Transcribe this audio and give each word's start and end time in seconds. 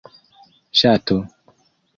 ŝato 0.81 1.19